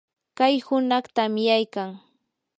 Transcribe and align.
kay 0.37 0.55
hunaq 0.65 1.05
tamyaykan. 1.15 1.89